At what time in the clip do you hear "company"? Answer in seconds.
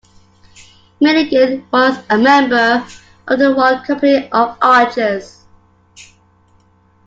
3.85-4.27